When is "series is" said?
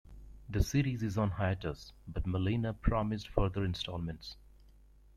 0.63-1.15